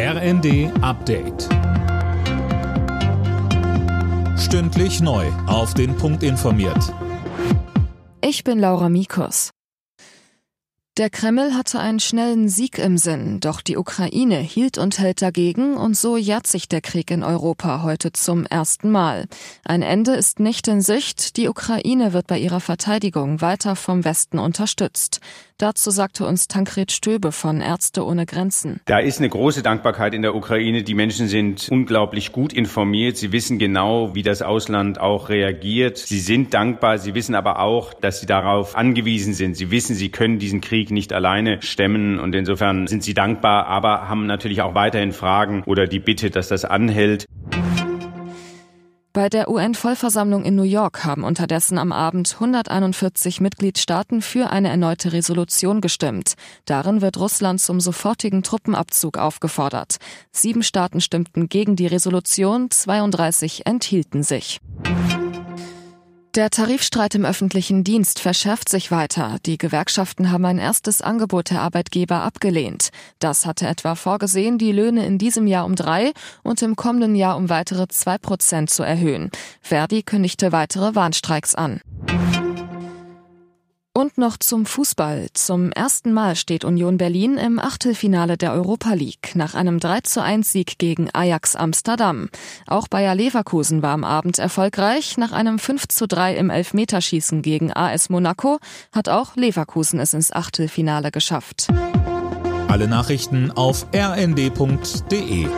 RND 0.00 0.70
Update. 0.80 1.48
Stündlich 4.38 5.00
neu. 5.00 5.26
Auf 5.48 5.74
den 5.74 5.96
Punkt 5.96 6.22
informiert. 6.22 6.94
Ich 8.20 8.44
bin 8.44 8.60
Laura 8.60 8.90
Mikus. 8.90 9.50
Der 10.98 11.10
Kreml 11.10 11.54
hatte 11.54 11.80
einen 11.80 11.98
schnellen 11.98 12.48
Sieg 12.48 12.78
im 12.78 12.96
Sinn, 12.96 13.40
doch 13.40 13.60
die 13.60 13.76
Ukraine 13.76 14.38
hielt 14.38 14.78
und 14.78 14.98
hält 14.98 15.20
dagegen 15.20 15.76
und 15.76 15.96
so 15.96 16.16
jährt 16.16 16.46
sich 16.46 16.68
der 16.68 16.80
Krieg 16.80 17.10
in 17.10 17.24
Europa 17.24 17.82
heute 17.82 18.12
zum 18.12 18.46
ersten 18.46 18.90
Mal. 18.90 19.26
Ein 19.64 19.82
Ende 19.82 20.14
ist 20.14 20.40
nicht 20.40 20.66
in 20.68 20.80
Sicht, 20.80 21.36
die 21.36 21.48
Ukraine 21.48 22.12
wird 22.12 22.26
bei 22.28 22.38
ihrer 22.38 22.58
Verteidigung 22.60 23.40
weiter 23.40 23.74
vom 23.74 24.04
Westen 24.04 24.38
unterstützt. 24.40 25.20
Dazu 25.60 25.90
sagte 25.90 26.24
uns 26.24 26.46
Tankred 26.46 26.92
Stöbe 26.92 27.32
von 27.32 27.60
Ärzte 27.60 28.06
ohne 28.06 28.26
Grenzen. 28.26 28.78
Da 28.84 29.00
ist 29.00 29.18
eine 29.18 29.28
große 29.28 29.64
Dankbarkeit 29.64 30.14
in 30.14 30.22
der 30.22 30.36
Ukraine. 30.36 30.84
Die 30.84 30.94
Menschen 30.94 31.26
sind 31.26 31.68
unglaublich 31.68 32.30
gut 32.30 32.52
informiert. 32.52 33.16
Sie 33.16 33.32
wissen 33.32 33.58
genau, 33.58 34.14
wie 34.14 34.22
das 34.22 34.40
Ausland 34.40 35.00
auch 35.00 35.30
reagiert. 35.30 35.98
Sie 35.98 36.20
sind 36.20 36.54
dankbar. 36.54 36.98
Sie 36.98 37.14
wissen 37.14 37.34
aber 37.34 37.58
auch, 37.58 37.92
dass 37.92 38.20
sie 38.20 38.26
darauf 38.26 38.76
angewiesen 38.76 39.34
sind. 39.34 39.56
Sie 39.56 39.72
wissen, 39.72 39.96
sie 39.96 40.10
können 40.10 40.38
diesen 40.38 40.60
Krieg 40.60 40.92
nicht 40.92 41.12
alleine 41.12 41.60
stemmen 41.60 42.20
und 42.20 42.36
insofern 42.36 42.86
sind 42.86 43.02
sie 43.02 43.14
dankbar, 43.14 43.66
aber 43.66 44.08
haben 44.08 44.26
natürlich 44.26 44.62
auch 44.62 44.76
weiterhin 44.76 45.10
Fragen 45.10 45.64
oder 45.66 45.88
die 45.88 45.98
Bitte, 45.98 46.30
dass 46.30 46.46
das 46.46 46.64
anhält. 46.64 47.26
Bei 49.18 49.28
der 49.28 49.50
UN-Vollversammlung 49.50 50.44
in 50.44 50.54
New 50.54 50.62
York 50.62 51.04
haben 51.04 51.24
unterdessen 51.24 51.76
am 51.76 51.90
Abend 51.90 52.34
141 52.34 53.40
Mitgliedstaaten 53.40 54.22
für 54.22 54.50
eine 54.50 54.68
erneute 54.68 55.12
Resolution 55.12 55.80
gestimmt. 55.80 56.34
Darin 56.66 57.00
wird 57.00 57.18
Russland 57.18 57.60
zum 57.60 57.80
sofortigen 57.80 58.44
Truppenabzug 58.44 59.18
aufgefordert. 59.18 59.96
Sieben 60.30 60.62
Staaten 60.62 61.00
stimmten 61.00 61.48
gegen 61.48 61.74
die 61.74 61.88
Resolution, 61.88 62.70
32 62.70 63.66
enthielten 63.66 64.22
sich. 64.22 64.60
Der 66.34 66.50
Tarifstreit 66.50 67.14
im 67.14 67.24
öffentlichen 67.24 67.84
Dienst 67.84 68.20
verschärft 68.20 68.68
sich 68.68 68.90
weiter. 68.90 69.38
Die 69.46 69.56
Gewerkschaften 69.56 70.30
haben 70.30 70.44
ein 70.44 70.58
erstes 70.58 71.00
Angebot 71.00 71.50
der 71.50 71.62
Arbeitgeber 71.62 72.22
abgelehnt. 72.22 72.90
Das 73.18 73.46
hatte 73.46 73.66
etwa 73.66 73.94
vorgesehen, 73.94 74.58
die 74.58 74.72
Löhne 74.72 75.06
in 75.06 75.16
diesem 75.16 75.46
Jahr 75.46 75.64
um 75.64 75.74
drei 75.74 76.12
und 76.42 76.60
im 76.60 76.76
kommenden 76.76 77.16
Jahr 77.16 77.36
um 77.36 77.48
weitere 77.48 77.88
zwei 77.88 78.18
Prozent 78.18 78.68
zu 78.68 78.82
erhöhen. 78.82 79.30
Verdi 79.62 80.02
kündigte 80.02 80.52
weitere 80.52 80.94
Warnstreiks 80.94 81.54
an. 81.54 81.80
Und 83.98 84.16
noch 84.16 84.36
zum 84.36 84.64
Fußball. 84.64 85.26
Zum 85.34 85.72
ersten 85.72 86.12
Mal 86.12 86.36
steht 86.36 86.64
Union 86.64 86.98
Berlin 86.98 87.36
im 87.36 87.58
Achtelfinale 87.58 88.36
der 88.36 88.52
Europa 88.52 88.94
League 88.94 89.34
nach 89.34 89.56
einem 89.56 89.80
3 89.80 90.02
zu 90.02 90.22
1 90.22 90.52
Sieg 90.52 90.78
gegen 90.78 91.10
Ajax 91.12 91.56
Amsterdam. 91.56 92.28
Auch 92.68 92.86
Bayer 92.86 93.16
Leverkusen 93.16 93.82
war 93.82 93.90
am 93.90 94.04
Abend 94.04 94.38
erfolgreich. 94.38 95.16
Nach 95.16 95.32
einem 95.32 95.58
5 95.58 95.88
zu 95.88 96.06
3 96.06 96.36
im 96.36 96.48
Elfmeterschießen 96.48 97.42
gegen 97.42 97.72
AS 97.72 98.08
Monaco 98.08 98.60
hat 98.92 99.08
auch 99.08 99.34
Leverkusen 99.34 99.98
es 99.98 100.14
ins 100.14 100.30
Achtelfinale 100.30 101.10
geschafft. 101.10 101.66
Alle 102.68 102.86
Nachrichten 102.86 103.50
auf 103.50 103.88
rnd.de 103.92 105.48